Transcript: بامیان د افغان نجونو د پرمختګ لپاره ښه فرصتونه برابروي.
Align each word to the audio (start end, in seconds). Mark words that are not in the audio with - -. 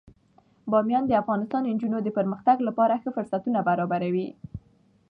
بامیان 0.71 1.03
د 1.07 1.11
افغان 1.21 1.41
نجونو 1.69 1.97
د 2.01 2.09
پرمختګ 2.17 2.57
لپاره 2.67 2.99
ښه 3.01 3.09
فرصتونه 3.15 3.59
برابروي. 3.69 4.27